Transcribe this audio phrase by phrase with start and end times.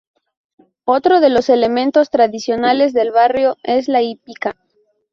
[0.85, 4.57] Otro de los elementos tradicionales del barrio es la Hípica.